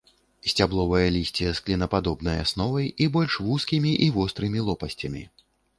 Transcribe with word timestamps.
Сцябловае 0.51 1.01
лісце 1.15 1.47
з 1.59 1.63
клінападобнай 1.67 2.41
асновай 2.47 2.87
і 3.05 3.11
больш 3.19 3.39
вузкімі 3.47 3.91
і 4.09 4.13
вострымі 4.19 4.59
лопасцямі. 4.73 5.23